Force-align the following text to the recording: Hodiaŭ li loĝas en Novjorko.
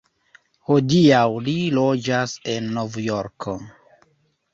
Hodiaŭ 0.69 1.27
li 1.47 1.53
loĝas 1.75 2.33
en 2.55 2.71
Novjorko. 2.79 3.55